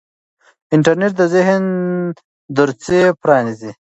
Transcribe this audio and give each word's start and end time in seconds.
انټرنیټ 0.73 1.11
د 1.19 1.21
ذهن 1.33 1.63
دریڅې 2.55 3.01
پرانیزي. 3.21 3.71